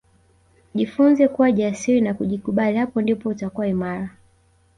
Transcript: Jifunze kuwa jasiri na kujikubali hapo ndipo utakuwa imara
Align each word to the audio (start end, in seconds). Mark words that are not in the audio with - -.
Jifunze 0.75 1.27
kuwa 1.27 1.51
jasiri 1.51 2.01
na 2.01 2.13
kujikubali 2.13 2.77
hapo 2.77 3.01
ndipo 3.01 3.29
utakuwa 3.29 3.67
imara 3.67 4.09